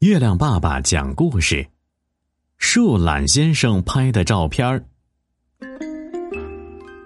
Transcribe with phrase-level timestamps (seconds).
[0.00, 1.66] 月亮爸爸讲故事：
[2.56, 4.82] 树懒先生拍的照片儿。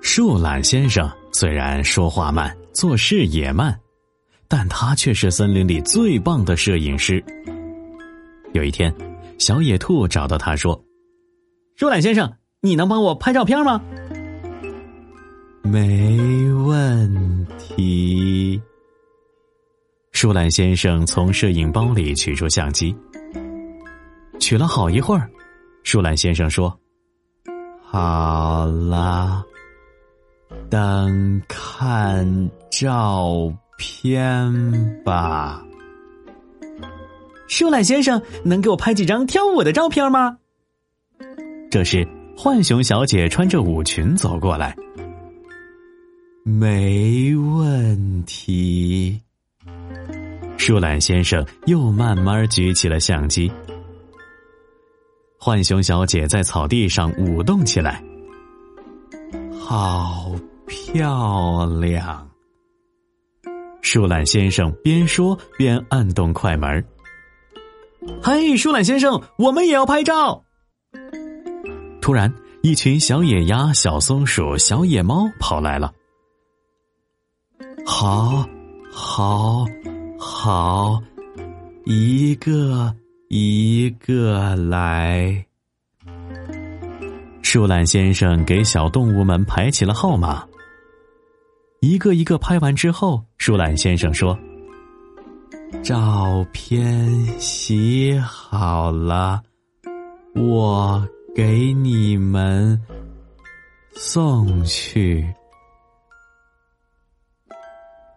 [0.01, 3.77] 树懒先生虽然说话慢，做事也慢，
[4.47, 7.21] 但他却是森林里最棒的摄影师。
[8.53, 8.95] 有一天，
[9.39, 10.81] 小野兔找到他说
[11.75, 13.83] ：“树懒先生，你能帮我拍照片吗
[15.67, 18.63] ？”“没问题。”
[20.25, 22.97] 树懒先生从摄影包里取出相机，
[24.41, 25.31] 取了好一会儿。
[25.83, 26.75] 树懒先生说
[27.85, 29.45] ：“好了，
[30.71, 35.63] 等看照片吧。”
[37.47, 40.39] 树懒先生能给我拍几张跳舞的照片吗？
[41.71, 42.03] 这时，
[42.35, 44.75] 浣熊小姐穿着舞裙走过来。
[46.45, 49.21] 没问题。
[50.67, 53.53] 树懒先生又慢慢举起了相机，
[55.39, 58.03] 浣熊小姐在草地上舞动起来，
[59.61, 60.35] 好
[60.67, 62.27] 漂亮。
[63.83, 66.83] 树懒先生边说边按动快门。
[68.23, 70.43] 嘿，树懒先生，我们也要拍照。
[72.01, 75.93] 突然，一群小野鸭、小松鼠、小野猫跑来了。
[77.85, 78.49] 好，
[78.91, 79.67] 好。
[80.27, 81.03] 好，
[81.85, 82.95] 一个
[83.29, 85.45] 一个来。
[87.43, 90.43] 树懒先生给小动物们排起了号码。
[91.81, 94.37] 一个一个拍完之后，树懒先生说
[95.85, 97.07] ：“照片
[97.39, 99.43] 洗好了，
[100.35, 102.81] 我给你们
[103.93, 105.23] 送去。”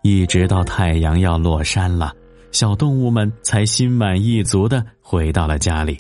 [0.08, 2.14] 一直到太阳要落山了，
[2.52, 6.00] 小动物们才心满意足的回到了家里。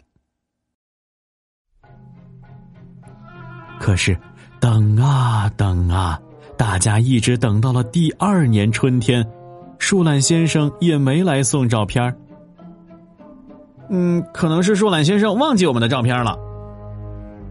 [3.77, 4.17] 可是，
[4.61, 6.17] 等啊等啊，
[6.55, 9.29] 大家一直等到了第二年春天，
[9.77, 12.15] 树懒先生也没来送照片
[13.89, 16.39] 嗯，可能是树懒先生忘记我们的照片了。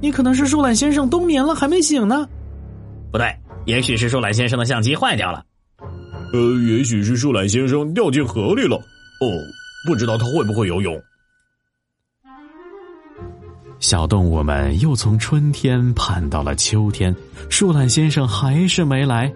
[0.00, 2.27] 你可能是树懒先生冬眠了还没醒呢。
[3.12, 5.45] 不对，也许是树懒先生的相机坏掉了。
[6.33, 8.77] 呃，也许是树懒先生掉进河里了。
[8.77, 9.27] 哦，
[9.87, 11.01] 不知道他会不会游泳。
[13.79, 17.15] 小动物们又从春天盼到了秋天，
[17.49, 19.33] 树懒先生还是没来。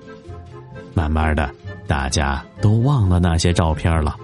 [0.94, 1.54] 慢慢的，
[1.86, 4.16] 大家都忘了那些照片了。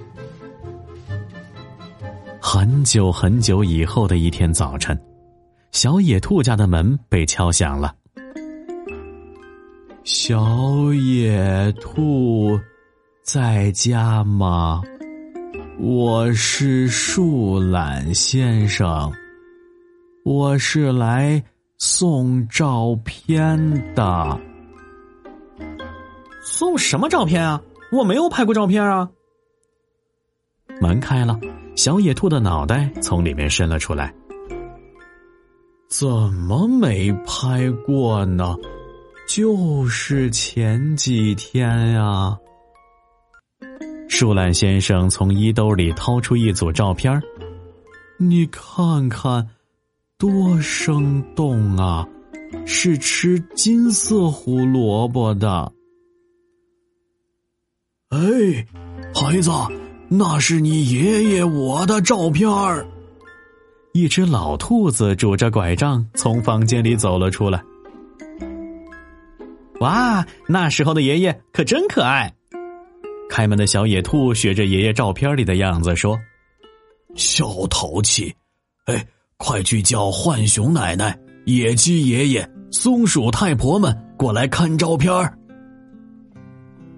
[2.40, 4.98] 很久很久以后的一天早晨，
[5.72, 7.94] 小野兔家的门被敲响了。
[10.06, 12.56] 小野兔
[13.24, 14.80] 在家吗？
[15.80, 19.12] 我是树懒先生，
[20.24, 21.42] 我是来
[21.78, 23.58] 送照片
[23.96, 24.40] 的。
[26.40, 27.60] 送什么照片啊？
[27.90, 29.10] 我没有拍过照片啊！
[30.80, 31.36] 门开了，
[31.74, 34.14] 小野兔的脑袋从里面伸了出来。
[35.88, 38.54] 怎么没拍过呢？
[39.28, 42.38] 就是前几天呀，
[44.08, 47.20] 树懒先生从衣兜里掏出一组照片
[48.18, 49.46] 你看看，
[50.16, 52.06] 多生动啊！
[52.64, 55.70] 是吃金色胡萝卜的。
[58.10, 58.18] 哎，
[59.12, 59.50] 孩子，
[60.08, 62.48] 那是你爷爷我的照片
[63.92, 67.62] 一只老兔子拄着拐杖从房间里走了出来。
[69.80, 72.32] 哇，那时候的爷爷可真可爱！
[73.28, 76.18] 开门的小野兔学着爷爷照片里的样子说
[77.14, 78.34] ：“小淘气，
[78.86, 85.12] 哎，快去叫浣熊奶奶、野鸡爷爷、松鼠太婆们过来看照片。”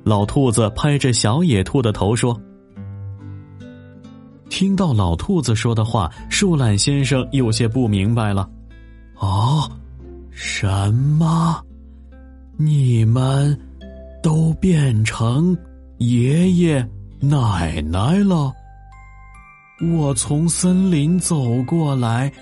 [0.04, 2.40] 老兔子拍着小野兔的头说
[4.48, 8.48] ：“听到老兔子说的话，树懒先生有些不明白了。
[9.18, 9.68] 啊，
[10.30, 11.62] 什么？”
[12.60, 13.56] 你们
[14.20, 15.56] 都变成
[15.98, 16.84] 爷爷
[17.20, 18.52] 奶奶了。
[19.80, 22.32] 我从森林走过来，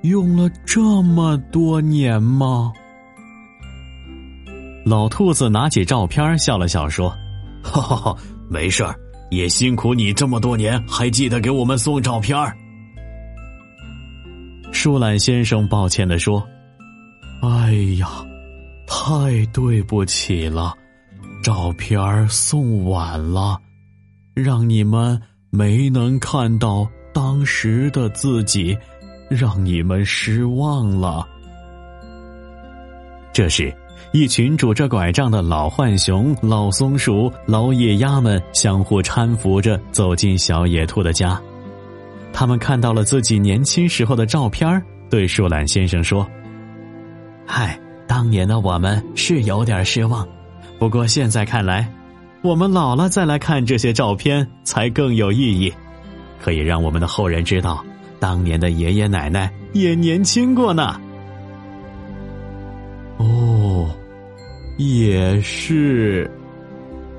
[0.00, 2.72] 用了这么多年吗？
[4.86, 7.10] 老兔子拿起照片笑了笑说
[7.62, 8.16] ：“哈哈哈，
[8.48, 8.98] 没事儿，
[9.30, 12.34] 也辛苦你这么多年，还记得给我们送照片。”
[14.72, 16.42] 树懒先生抱歉的说
[17.44, 18.08] ：“哎呀。”
[19.02, 20.76] 太对不起了，
[21.42, 23.58] 照片送晚了，
[24.34, 25.18] 让你们
[25.48, 28.76] 没能看到当时的自己
[29.30, 31.26] 让你们失望了。
[33.32, 33.74] 这时，
[34.12, 41.40] 一群拄着拐杖的老浣熊、老松鼠、老野鸭们相互搀扶着走进小野兔的家。
[42.34, 46.28] 他们看到了自己年轻时候的照片，对树懒先生说
[47.46, 50.26] ：“嗨，当年的我们是有点失望，
[50.80, 51.88] 不过现在看来，
[52.42, 55.72] 我们老了再来看这些照片才更有意义，
[56.42, 57.84] 可以让我们的后人知道，
[58.18, 61.00] 当年的爷爷奶奶也年轻过呢。”
[63.18, 63.88] 哦，
[64.76, 66.28] 也是。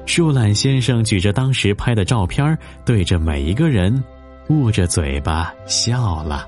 [0.05, 4.03] 树懒先生举着当时拍的照片，对着每一个人。
[4.49, 6.45] 捂着嘴巴笑了。